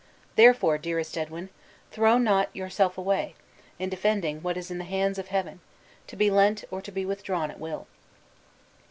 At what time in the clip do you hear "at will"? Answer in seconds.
7.51-7.85